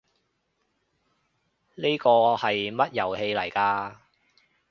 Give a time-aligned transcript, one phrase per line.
[1.75, 3.97] 呢個係乜遊戲嚟㗎？